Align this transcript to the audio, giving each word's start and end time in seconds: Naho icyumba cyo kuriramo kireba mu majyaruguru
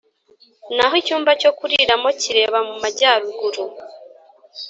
Naho 0.75 0.93
icyumba 1.01 1.31
cyo 1.41 1.51
kuriramo 1.57 2.09
kireba 2.21 2.57
mu 2.67 2.75
majyaruguru 2.81 3.63